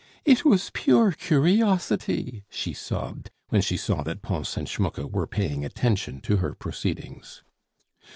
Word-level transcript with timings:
"It 0.25 0.43
was 0.43 0.71
pure 0.73 1.11
curiosity!" 1.11 2.43
she 2.49 2.73
sobbed, 2.73 3.29
when 3.49 3.61
she 3.61 3.77
saw 3.77 4.01
that 4.01 4.23
Pons 4.23 4.57
and 4.57 4.67
Schmucke 4.67 5.11
were 5.11 5.27
paying 5.27 5.63
attention 5.63 6.21
to 6.21 6.37
her 6.37 6.55
proceedings. 6.55 7.43